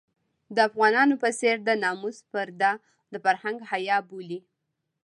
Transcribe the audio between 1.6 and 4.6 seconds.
د ناموس پرده د فرهنګ حيا بولي.